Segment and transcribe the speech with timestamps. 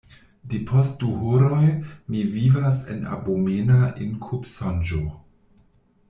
[0.51, 1.67] Depost du horoj
[2.13, 3.77] mi vivas en abomena
[4.07, 5.03] inkubsonĝo.